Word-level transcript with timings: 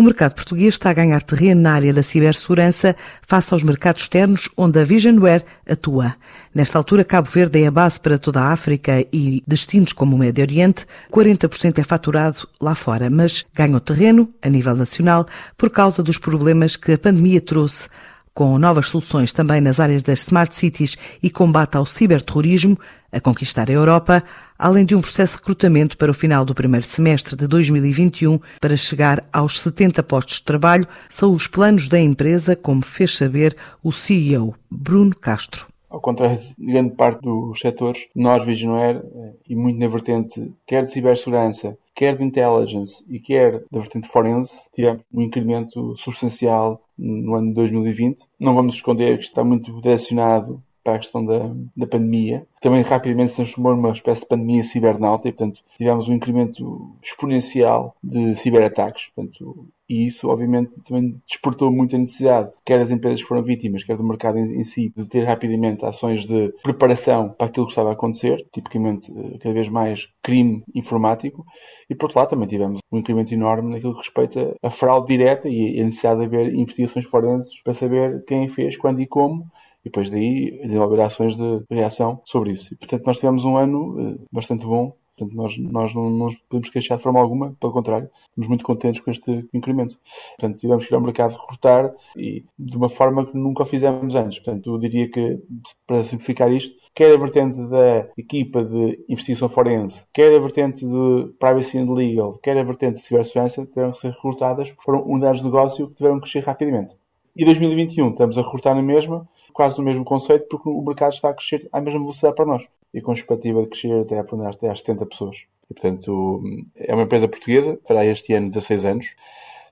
O 0.00 0.02
mercado 0.02 0.34
português 0.34 0.72
está 0.72 0.88
a 0.88 0.94
ganhar 0.94 1.20
terreno 1.20 1.60
na 1.60 1.74
área 1.74 1.92
da 1.92 2.02
cibersegurança 2.02 2.96
face 3.28 3.52
aos 3.52 3.62
mercados 3.62 4.00
externos 4.00 4.48
onde 4.56 4.80
a 4.80 4.82
Visionware 4.82 5.44
atua. 5.68 6.16
Nesta 6.54 6.78
altura, 6.78 7.04
Cabo 7.04 7.28
Verde 7.28 7.62
é 7.62 7.66
a 7.66 7.70
base 7.70 8.00
para 8.00 8.18
toda 8.18 8.40
a 8.40 8.50
África 8.50 9.04
e 9.12 9.44
destinos 9.46 9.92
como 9.92 10.16
o 10.16 10.18
Médio 10.18 10.42
Oriente. 10.42 10.86
40% 11.12 11.80
é 11.80 11.82
faturado 11.82 12.48
lá 12.58 12.74
fora, 12.74 13.10
mas 13.10 13.44
ganham 13.54 13.78
terreno 13.78 14.32
a 14.40 14.48
nível 14.48 14.74
nacional 14.74 15.26
por 15.58 15.68
causa 15.68 16.02
dos 16.02 16.16
problemas 16.16 16.76
que 16.76 16.92
a 16.92 16.98
pandemia 16.98 17.42
trouxe 17.42 17.90
com 18.34 18.58
novas 18.58 18.88
soluções 18.88 19.32
também 19.32 19.60
nas 19.60 19.80
áreas 19.80 20.02
das 20.02 20.20
smart 20.20 20.54
cities 20.54 20.96
e 21.22 21.30
combate 21.30 21.76
ao 21.76 21.86
ciberterrorismo, 21.86 22.78
a 23.12 23.20
conquistar 23.20 23.68
a 23.68 23.72
Europa, 23.72 24.22
além 24.58 24.84
de 24.84 24.94
um 24.94 25.00
processo 25.00 25.34
de 25.34 25.38
recrutamento 25.40 25.96
para 25.96 26.10
o 26.10 26.14
final 26.14 26.44
do 26.44 26.54
primeiro 26.54 26.86
semestre 26.86 27.36
de 27.36 27.46
2021 27.46 28.38
para 28.60 28.76
chegar 28.76 29.24
aos 29.32 29.60
70 29.60 30.02
postos 30.02 30.36
de 30.36 30.44
trabalho, 30.44 30.86
são 31.08 31.32
os 31.32 31.46
planos 31.46 31.88
da 31.88 32.00
empresa, 32.00 32.54
como 32.54 32.82
fez 32.82 33.16
saber 33.16 33.56
o 33.82 33.90
CEO 33.90 34.54
Bruno 34.70 35.14
Castro. 35.14 35.66
Ao 35.90 36.00
contrário 36.00 36.38
de 36.38 36.54
grande 36.72 36.94
parte 36.94 37.20
dos 37.22 37.58
setores, 37.58 38.06
nós, 38.14 38.44
Visionaire, 38.44 39.00
e 39.48 39.56
muito 39.56 39.76
na 39.80 39.88
vertente 39.88 40.52
quer 40.64 40.84
de 40.84 40.92
cibersegurança, 40.92 41.76
quer 41.92 42.16
de 42.16 42.22
intelligence 42.22 43.04
e 43.08 43.18
quer 43.18 43.64
da 43.72 43.80
vertente 43.80 44.06
forense, 44.06 44.56
tivemos 44.72 45.02
um 45.12 45.20
incremento 45.20 45.96
substancial 45.96 46.80
no 47.00 47.34
ano 47.34 47.48
de 47.48 47.54
2020. 47.54 48.26
Não 48.38 48.54
vamos 48.54 48.74
esconder 48.74 49.18
que 49.18 49.24
está 49.24 49.42
muito 49.42 49.72
direcionado 49.80 50.62
para 50.82 50.94
a 50.94 50.98
questão 50.98 51.24
da, 51.24 51.50
da 51.76 51.86
pandemia, 51.86 52.46
também 52.60 52.82
rapidamente 52.82 53.30
se 53.30 53.36
transformou 53.36 53.74
numa 53.74 53.92
espécie 53.92 54.22
de 54.22 54.28
pandemia 54.28 54.62
cibernáutica 54.62 55.28
e, 55.28 55.32
portanto, 55.32 55.60
tivemos 55.76 56.08
um 56.08 56.14
incremento 56.14 56.94
exponencial 57.02 57.94
de 58.02 58.34
ciberataques. 58.34 59.10
Portanto, 59.14 59.66
e 59.90 60.06
isso, 60.06 60.28
obviamente, 60.28 60.70
também 60.86 61.20
despertou 61.26 61.68
muita 61.72 61.98
necessidade, 61.98 62.52
quer 62.64 62.78
das 62.78 62.92
empresas 62.92 63.20
que 63.20 63.26
foram 63.26 63.42
vítimas, 63.42 63.82
quer 63.82 63.96
do 63.96 64.04
mercado 64.04 64.38
em, 64.38 64.60
em 64.60 64.62
si, 64.62 64.92
de 64.96 65.04
ter 65.04 65.24
rapidamente 65.24 65.84
ações 65.84 66.24
de 66.24 66.54
preparação 66.62 67.30
para 67.30 67.48
aquilo 67.48 67.66
que 67.66 67.72
estava 67.72 67.90
a 67.90 67.94
acontecer, 67.94 68.46
tipicamente 68.52 69.10
eh, 69.10 69.38
cada 69.38 69.52
vez 69.52 69.68
mais 69.68 70.08
crime 70.22 70.62
informático, 70.72 71.44
e 71.88 71.94
por 71.96 72.04
outro 72.04 72.20
lado 72.20 72.30
também 72.30 72.46
tivemos 72.46 72.78
um 72.92 72.98
incremento 72.98 73.34
enorme 73.34 73.72
naquilo 73.72 73.94
que 73.94 73.98
respeita 73.98 74.54
a 74.62 74.70
fraude 74.70 75.08
direta 75.08 75.48
e 75.48 75.80
a 75.80 75.84
necessidade 75.84 76.20
de 76.20 76.26
haver 76.26 76.54
investigações 76.54 77.06
forenses 77.06 77.60
para 77.64 77.74
saber 77.74 78.24
quem 78.26 78.48
fez, 78.48 78.76
quando 78.76 79.00
e 79.00 79.08
como, 79.08 79.44
e 79.84 79.88
depois 79.88 80.10
daí 80.10 80.60
desenvolver 80.62 81.00
ações 81.00 81.36
de 81.36 81.62
reação 81.70 82.20
sobre 82.24 82.52
isso. 82.52 82.72
E, 82.72 82.76
portanto, 82.76 83.06
nós 83.06 83.18
tivemos 83.18 83.44
um 83.44 83.56
ano 83.56 83.96
eh, 84.00 84.24
bastante 84.30 84.64
bom. 84.64 84.94
Portanto, 85.16 85.36
nós, 85.36 85.58
nós 85.58 85.94
não, 85.94 86.08
nos 86.08 86.34
podemos 86.48 86.70
queixar 86.70 86.96
de 86.96 87.02
forma 87.02 87.20
alguma, 87.20 87.54
pelo 87.60 87.72
contrário, 87.72 88.08
estamos 88.30 88.48
muito 88.48 88.64
contentes 88.64 89.02
com 89.02 89.10
este 89.10 89.46
incremento. 89.52 89.98
Portanto, 90.38 90.58
tivemos 90.58 90.86
que 90.86 90.94
ir 90.94 90.96
ao 90.96 91.02
mercado 91.02 91.36
recrutar 91.36 91.92
e 92.16 92.42
de 92.58 92.76
uma 92.76 92.88
forma 92.88 93.26
que 93.26 93.36
nunca 93.36 93.66
fizemos 93.66 94.14
antes. 94.14 94.38
Portanto, 94.38 94.70
eu 94.70 94.78
diria 94.78 95.10
que, 95.10 95.38
para 95.86 96.02
simplificar 96.04 96.50
isto, 96.50 96.74
quer 96.94 97.14
a 97.14 97.18
vertente 97.18 97.58
da 97.68 98.08
equipa 98.16 98.64
de 98.64 99.04
investigação 99.10 99.50
forense, 99.50 100.02
quer 100.12 100.34
a 100.34 100.38
vertente 100.38 100.86
de 100.86 101.32
privacy 101.38 101.76
and 101.76 101.92
legal, 101.92 102.38
quer 102.42 102.56
a 102.56 102.62
vertente 102.62 102.96
de 103.00 103.06
cibersegurança, 103.06 103.66
tiveram 103.66 103.92
que 103.92 103.98
ser 103.98 104.12
recrutadas, 104.12 104.72
foram 104.82 105.02
unidades 105.02 105.40
de 105.40 105.46
negócio 105.46 105.88
que 105.88 105.94
tiveram 105.96 106.16
que 106.16 106.22
crescer 106.22 106.46
rapidamente. 106.46 106.94
E 107.36 107.44
2021 107.44 108.10
estamos 108.10 108.38
a 108.38 108.42
recrutar 108.42 108.74
na 108.74 108.82
mesma, 108.82 109.28
quase 109.52 109.78
no 109.78 109.84
mesmo 109.84 110.04
conceito, 110.04 110.46
porque 110.48 110.68
o 110.68 110.82
mercado 110.82 111.12
está 111.12 111.30
a 111.30 111.34
crescer 111.34 111.68
à 111.72 111.80
mesma 111.80 112.00
velocidade 112.00 112.34
para 112.34 112.46
nós. 112.46 112.62
E 112.92 113.00
com 113.00 113.12
expectativa 113.12 113.62
de 113.62 113.68
crescer 113.68 113.92
até, 114.00 114.18
até 114.18 114.68
às 114.68 114.80
70 114.80 115.06
pessoas. 115.06 115.44
E, 115.70 115.74
portanto, 115.74 116.42
é 116.76 116.92
uma 116.94 117.04
empresa 117.04 117.28
portuguesa, 117.28 117.78
fará 117.86 118.04
este 118.04 118.32
ano 118.32 118.48
16 118.50 118.84
anos 118.84 119.14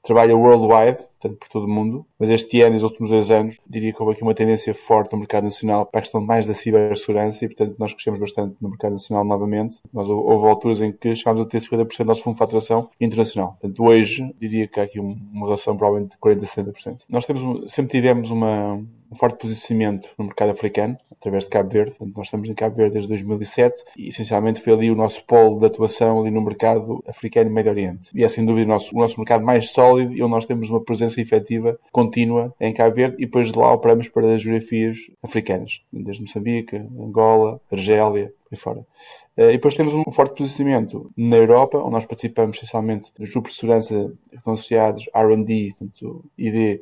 trabalha 0.03 0.37
worldwide, 0.37 0.99
portanto 1.21 1.39
por 1.39 1.49
todo 1.49 1.65
o 1.65 1.69
mundo, 1.69 2.07
mas 2.19 2.31
este 2.31 2.61
ano 2.63 2.75
e 2.75 2.79
os 2.79 2.83
últimos 2.83 3.11
dois 3.11 3.31
anos 3.31 3.57
diria 3.69 3.93
que 3.93 4.01
houve 4.01 4.15
aqui 4.15 4.23
uma 4.23 4.35
tendência 4.35 4.75
forte 4.75 5.13
no 5.13 5.19
mercado 5.19 5.45
nacional 5.45 5.85
para 5.87 5.99
a 5.99 6.03
questão 6.03 6.21
mais 6.21 6.47
da 6.47 6.55
cibersegurança 6.55 7.45
e 7.45 7.49
portanto 7.49 7.77
nós 7.79 7.93
crescemos 7.93 8.21
bastante 8.21 8.57
no 8.61 8.69
mercado 8.69 8.93
nacional 8.93 9.25
novamente. 9.25 9.81
Nós, 9.93 10.09
houve 10.09 10.47
alturas 10.47 10.81
em 10.81 10.93
que 10.93 11.15
chegámos 11.15 11.41
a 11.41 11.45
ter 11.45 11.61
50% 11.61 11.99
do 11.99 12.05
nosso 12.05 12.23
fundo 12.23 12.35
de 12.35 12.39
faturação 12.39 12.89
internacional. 13.01 13.57
Portanto 13.61 13.85
hoje 13.85 14.35
diria 14.41 14.69
que 14.69 14.79
há 14.81 14.85
aqui 14.85 15.01
uma 15.01 15.47
relação 15.47 15.77
provavelmente 15.77 16.13
de 16.13 16.19
40% 16.19 16.43
a 16.43 16.73
60%. 16.73 16.99
Nós 17.09 17.27
temos, 17.27 17.73
sempre 17.73 17.91
tivemos 17.91 18.31
uma, 18.31 18.75
um 18.75 19.17
forte 19.17 19.39
posicionamento 19.39 20.09
no 20.17 20.27
mercado 20.27 20.51
africano, 20.51 20.97
através 21.19 21.45
de 21.45 21.51
Cabo 21.51 21.71
Verde. 21.71 21.91
Portanto, 21.97 22.17
nós 22.17 22.27
estamos 22.27 22.49
em 22.49 22.55
Cabo 22.55 22.77
Verde 22.77 22.95
desde 22.95 23.09
2007 23.09 23.85
e, 23.97 24.09
essencialmente, 24.09 24.61
foi 24.61 24.73
ali 24.73 24.91
o 24.91 24.95
nosso 24.95 25.25
polo 25.25 25.59
de 25.59 25.67
atuação 25.67 26.21
ali 26.21 26.31
no 26.31 26.41
mercado 26.41 27.03
africano 27.07 27.51
e 27.51 27.53
Médio 27.53 27.73
Oriente. 27.73 28.11
E 28.15 28.25
é, 28.25 28.29
sem 28.29 28.45
dúvida, 28.45 28.67
o 28.67 28.69
nosso, 28.69 28.95
o 28.95 28.99
nosso 28.99 29.19
mercado 29.19 29.45
mais 29.45 29.71
sólido 29.71 30.15
e 30.15 30.23
onde 30.23 30.33
nós 30.33 30.47
temos 30.47 30.71
uma 30.71 30.83
presença 30.83 31.21
efetiva 31.21 31.79
contínua 31.93 32.55
em 32.61 32.73
Cabo 32.73 32.95
Verde 32.95 33.17
e 33.19 33.27
depois 33.27 33.51
de 33.51 33.59
lá 33.59 33.73
operamos 33.73 34.09
para 34.09 34.35
as 34.35 34.43
geografias 34.43 34.99
africanas, 35.23 35.83
desde 35.93 36.23
Moçambique, 36.23 36.77
Angola, 36.77 37.61
Argélia, 37.71 38.33
e 38.51 38.57
fora. 38.57 38.87
Eh, 39.37 39.51
e 39.51 39.53
depois 39.53 39.75
temos 39.75 39.93
um 39.95 40.05
forte 40.11 40.37
posicionamento 40.37 41.11
na 41.17 41.37
Europa, 41.37 41.79
onde 41.79 41.93
nós 41.93 42.05
participamos 42.05 42.57
essencialmente 42.57 43.13
dos 43.19 43.31
grupos 43.31 43.53
de 43.53 43.59
segurança 43.59 44.13
que 44.31 44.37
estão 44.37 44.55
associados 44.55 45.09
R&D, 45.15 45.75
ID, 46.37 46.81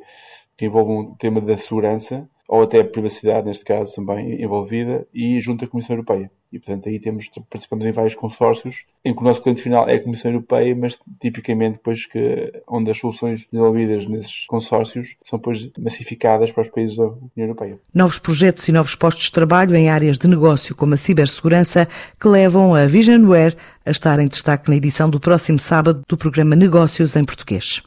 que 0.55 0.65
envolvam 0.65 0.99
o 0.99 1.15
tema 1.17 1.41
da 1.41 1.57
segurança, 1.57 2.27
ou 2.47 2.61
até 2.61 2.79
a 2.79 2.85
privacidade, 2.85 3.45
neste 3.45 3.65
caso, 3.65 3.95
também 3.95 4.41
envolvida, 4.41 5.05
e 5.13 5.39
junto 5.41 5.65
à 5.65 5.67
Comissão 5.67 5.95
Europeia. 5.95 6.31
E, 6.51 6.59
portanto, 6.59 6.87
aí 6.87 6.97
temos, 6.97 7.29
participamos 7.49 7.85
em 7.85 7.91
vários 7.91 8.15
consórcios, 8.15 8.85
em 9.03 9.13
que 9.13 9.21
o 9.21 9.23
nosso 9.23 9.41
cliente 9.41 9.61
final 9.61 9.87
é 9.87 9.95
a 9.95 10.03
Comissão 10.03 10.31
Europeia, 10.31 10.73
mas 10.75 10.97
tipicamente 11.19 11.73
depois 11.73 12.05
que, 12.05 12.53
onde 12.67 12.89
as 12.89 12.97
soluções 12.97 13.45
desenvolvidas 13.51 14.07
nesses 14.07 14.45
consórcios 14.47 15.17
são 15.25 15.39
depois 15.39 15.69
massificadas 15.77 16.49
para 16.51 16.61
os 16.61 16.69
países 16.69 16.95
da 16.95 17.03
União 17.03 17.19
Europeia. 17.35 17.77
Novos 17.93 18.17
projetos 18.17 18.65
e 18.69 18.71
novos 18.71 18.95
postos 18.95 19.25
de 19.25 19.31
trabalho 19.33 19.75
em 19.75 19.89
áreas 19.89 20.17
de 20.17 20.27
negócio 20.27 20.73
como 20.73 20.93
a 20.93 20.97
cibersegurança 20.97 21.85
que 22.19 22.27
levam 22.29 22.73
a 22.73 22.85
Visionware 22.85 23.57
a 23.85 23.91
estar 23.91 24.17
em 24.19 24.27
destaque 24.27 24.69
na 24.69 24.77
edição 24.77 25.09
do 25.09 25.19
próximo 25.19 25.59
sábado 25.59 26.01
do 26.07 26.17
programa 26.17 26.55
Negócios 26.55 27.15
em 27.15 27.25
Português. 27.25 27.81